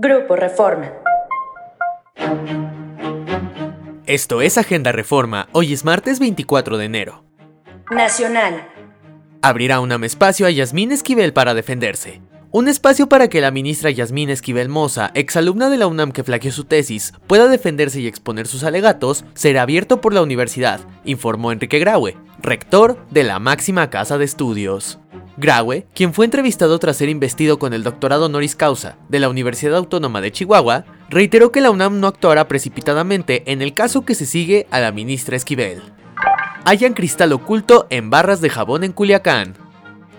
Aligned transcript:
Grupo 0.00 0.36
Reforma. 0.36 0.92
Esto 4.06 4.42
es 4.42 4.56
Agenda 4.56 4.92
Reforma. 4.92 5.48
Hoy 5.50 5.72
es 5.72 5.84
martes 5.84 6.20
24 6.20 6.78
de 6.78 6.84
enero. 6.84 7.24
Nacional. 7.90 8.68
Abrirá 9.42 9.80
un 9.80 10.04
espacio 10.04 10.46
a 10.46 10.50
Yasmín 10.50 10.92
Esquivel 10.92 11.32
para 11.32 11.52
defenderse. 11.52 12.22
Un 12.52 12.68
espacio 12.68 13.08
para 13.08 13.26
que 13.26 13.40
la 13.40 13.50
ministra 13.50 13.90
Yasmín 13.90 14.30
Esquivel 14.30 14.68
Moza, 14.68 15.10
exalumna 15.14 15.68
de 15.68 15.78
la 15.78 15.88
UNAM 15.88 16.12
que 16.12 16.22
flaqueó 16.22 16.52
su 16.52 16.62
tesis, 16.62 17.12
pueda 17.26 17.48
defenderse 17.48 18.00
y 18.00 18.06
exponer 18.06 18.46
sus 18.46 18.62
alegatos, 18.62 19.24
será 19.34 19.62
abierto 19.62 20.00
por 20.00 20.14
la 20.14 20.22
universidad, 20.22 20.78
informó 21.04 21.50
Enrique 21.50 21.80
Graue, 21.80 22.16
rector 22.40 23.04
de 23.10 23.24
la 23.24 23.40
máxima 23.40 23.90
casa 23.90 24.16
de 24.16 24.26
estudios. 24.26 25.00
Graue, 25.40 25.86
quien 25.94 26.12
fue 26.12 26.24
entrevistado 26.24 26.80
tras 26.80 26.96
ser 26.96 27.08
investido 27.08 27.60
con 27.60 27.72
el 27.72 27.84
doctorado 27.84 28.26
honoris 28.26 28.56
causa 28.56 28.96
de 29.08 29.20
la 29.20 29.28
Universidad 29.28 29.76
Autónoma 29.76 30.20
de 30.20 30.32
Chihuahua, 30.32 30.84
reiteró 31.10 31.52
que 31.52 31.60
la 31.60 31.70
UNAM 31.70 32.00
no 32.00 32.08
actuará 32.08 32.48
precipitadamente 32.48 33.44
en 33.46 33.62
el 33.62 33.72
caso 33.72 34.04
que 34.04 34.16
se 34.16 34.26
sigue 34.26 34.66
a 34.72 34.80
la 34.80 34.90
ministra 34.90 35.36
Esquivel. 35.36 35.80
Hayan 36.64 36.92
cristal 36.92 37.32
oculto 37.32 37.86
en 37.88 38.10
barras 38.10 38.40
de 38.40 38.50
jabón 38.50 38.82
en 38.82 38.90
Culiacán. 38.90 39.54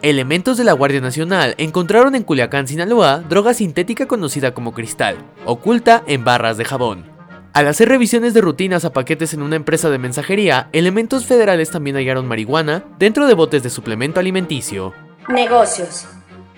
Elementos 0.02 0.58
de 0.58 0.64
la 0.64 0.72
Guardia 0.72 1.02
Nacional 1.02 1.54
encontraron 1.58 2.16
en 2.16 2.24
Culiacán, 2.24 2.70
Sinaloa, 2.70 3.18
droga 3.18 3.54
sintética 3.54 4.08
conocida 4.08 4.54
como 4.54 4.74
cristal, 4.74 5.18
oculta 5.44 6.02
en 6.08 6.24
barras 6.24 6.56
de 6.56 6.64
jabón. 6.64 7.04
Al 7.52 7.68
hacer 7.68 7.90
revisiones 7.90 8.34
de 8.34 8.40
rutinas 8.40 8.86
a 8.86 8.94
paquetes 8.94 9.34
en 9.34 9.42
una 9.42 9.58
empresa 9.58 9.90
de 9.90 9.98
mensajería, 9.98 10.70
elementos 10.72 11.26
federales 11.26 11.72
también 11.72 11.98
hallaron 11.98 12.26
marihuana 12.26 12.86
dentro 12.98 13.28
de 13.28 13.34
botes 13.34 13.64
de 13.64 13.70
suplemento 13.70 14.22
alimenticio. 14.22 14.94
Negocios. 15.30 16.08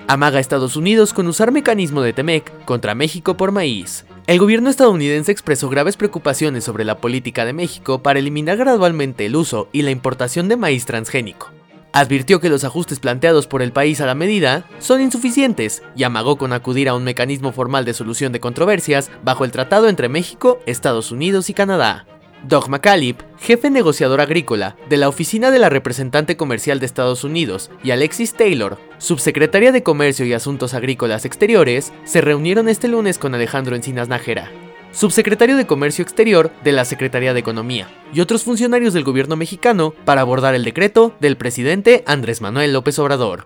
Amaga 0.07 0.39
Estados 0.39 0.77
Unidos 0.77 1.11
con 1.11 1.27
usar 1.27 1.51
mecanismo 1.51 2.01
de 2.01 2.13
TEMEC 2.13 2.63
contra 2.63 2.95
México 2.95 3.35
por 3.35 3.51
maíz. 3.51 4.05
El 4.27 4.39
gobierno 4.39 4.69
estadounidense 4.69 5.29
expresó 5.29 5.67
graves 5.67 5.97
preocupaciones 5.97 6.63
sobre 6.63 6.85
la 6.85 6.97
política 6.99 7.43
de 7.43 7.51
México 7.51 8.01
para 8.01 8.19
eliminar 8.19 8.55
gradualmente 8.55 9.25
el 9.25 9.35
uso 9.35 9.67
y 9.73 9.81
la 9.81 9.91
importación 9.91 10.47
de 10.47 10.55
maíz 10.55 10.85
transgénico. 10.85 11.51
Advirtió 11.91 12.39
que 12.39 12.47
los 12.47 12.63
ajustes 12.63 13.01
planteados 13.01 13.45
por 13.45 13.61
el 13.61 13.73
país 13.73 13.99
a 13.99 14.05
la 14.05 14.15
medida 14.15 14.63
son 14.79 15.01
insuficientes 15.01 15.83
y 15.97 16.03
amagó 16.03 16.37
con 16.37 16.53
acudir 16.53 16.87
a 16.87 16.95
un 16.95 17.03
mecanismo 17.03 17.51
formal 17.51 17.83
de 17.83 17.93
solución 17.93 18.31
de 18.31 18.39
controversias 18.39 19.11
bajo 19.21 19.43
el 19.43 19.51
tratado 19.51 19.89
entre 19.89 20.07
México, 20.07 20.59
Estados 20.65 21.11
Unidos 21.11 21.49
y 21.49 21.53
Canadá. 21.53 22.05
Doug 22.43 22.69
McCallip, 22.69 23.21
jefe 23.39 23.69
negociador 23.69 24.19
agrícola 24.19 24.75
de 24.89 24.97
la 24.97 25.09
Oficina 25.09 25.51
de 25.51 25.59
la 25.59 25.69
Representante 25.69 26.37
Comercial 26.37 26.79
de 26.79 26.85
Estados 26.85 27.23
Unidos, 27.23 27.69
y 27.83 27.91
Alexis 27.91 28.33
Taylor, 28.33 28.77
subsecretaria 28.97 29.71
de 29.71 29.83
Comercio 29.83 30.25
y 30.25 30.33
Asuntos 30.33 30.73
Agrícolas 30.73 31.25
Exteriores, 31.25 31.93
se 32.03 32.21
reunieron 32.21 32.67
este 32.67 32.87
lunes 32.87 33.19
con 33.19 33.35
Alejandro 33.35 33.75
Encinas 33.75 34.07
Nájera, 34.07 34.51
subsecretario 34.91 35.55
de 35.55 35.67
Comercio 35.67 36.03
Exterior 36.03 36.51
de 36.63 36.71
la 36.71 36.85
Secretaría 36.85 37.33
de 37.33 37.39
Economía, 37.39 37.87
y 38.13 38.21
otros 38.21 38.43
funcionarios 38.43 38.93
del 38.93 39.03
gobierno 39.03 39.35
mexicano 39.35 39.93
para 40.05 40.21
abordar 40.21 40.55
el 40.55 40.63
decreto 40.63 41.13
del 41.19 41.37
presidente 41.37 42.03
Andrés 42.07 42.41
Manuel 42.41 42.73
López 42.73 42.97
Obrador. 42.99 43.45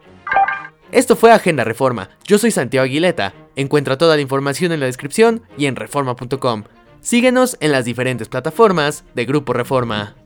Esto 0.92 1.18
fue 1.18 1.32
Agenda 1.32 1.66
Reforma. 1.66 2.10
Yo 2.26 2.38
soy 2.38 2.52
Santiago 2.52 2.86
Aguileta. 2.86 3.34
Encuentra 3.58 3.98
toda 3.98 4.16
la 4.16 4.22
información 4.22 4.72
en 4.72 4.80
la 4.80 4.86
descripción 4.86 5.42
y 5.58 5.66
en 5.66 5.76
reforma.com. 5.76 6.64
Síguenos 7.06 7.56
en 7.60 7.72
las 7.72 7.86
diferentes 7.86 8.30
plataformas 8.30 9.04
de 9.14 9.26
Grupo 9.26 9.54
Reforma. 9.54 10.25